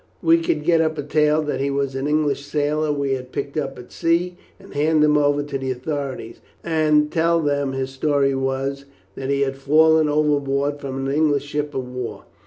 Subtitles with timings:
[0.23, 3.55] We could get up a tale that he was an English sailor we had picked
[3.55, 8.33] up at sea, and hand him over to the authorities, and tell them his story
[8.33, 12.25] was, that he had fallen overboard from an English ship of war.